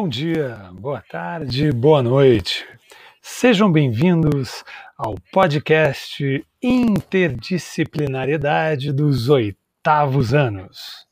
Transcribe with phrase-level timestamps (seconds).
[0.00, 2.64] Bom dia, boa tarde, boa noite.
[3.20, 4.64] Sejam bem-vindos
[4.96, 11.04] ao podcast Interdisciplinariedade dos Oitavos Anos.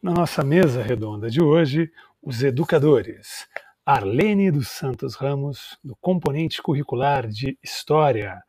[0.00, 1.90] Na nossa mesa redonda de hoje,
[2.22, 3.48] os educadores
[3.84, 8.40] Arlene dos Santos Ramos, do componente curricular de História,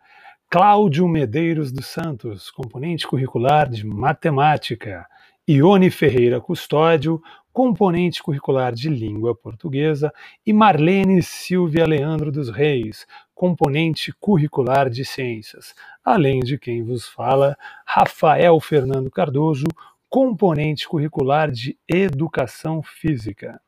[0.48, 5.08] Cláudio Medeiros dos Santos, componente curricular de Matemática,
[5.46, 10.10] Ione Ferreira Custódio, componente curricular de Língua Portuguesa,
[10.46, 17.58] e Marlene Silvia Leandro dos Reis, componente curricular de Ciências, além de quem vos fala,
[17.86, 19.66] Rafael Fernando Cardoso,
[20.10, 23.62] componente curricular de Educação Física.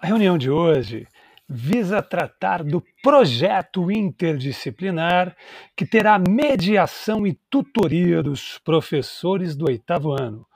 [0.00, 1.08] A reunião de hoje
[1.48, 5.34] visa tratar do projeto interdisciplinar
[5.74, 10.46] que terá mediação e tutoria dos professores do oitavo ano.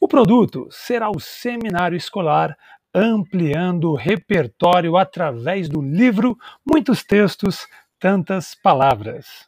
[0.00, 2.56] O produto será o seminário escolar
[2.94, 7.66] ampliando o repertório através do livro Muitos Textos,
[7.98, 9.46] Tantas Palavras.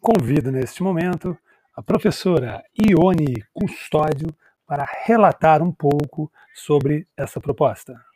[0.00, 1.36] Convido neste momento
[1.76, 4.28] a professora Ione Custódio
[4.68, 8.07] para relatar um pouco sobre essa proposta.